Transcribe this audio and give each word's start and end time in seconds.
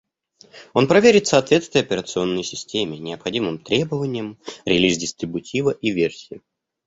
Он 0.73 0.87
проверит 0.87 1.27
соответствие 1.27 1.83
операционной 1.83 2.43
системе 2.43 2.97
необходимым 2.97 3.59
требованиям, 3.59 4.39
релиз 4.65 4.97
дистрибутива 4.97 5.69
и 5.69 5.91
версию 5.91 6.41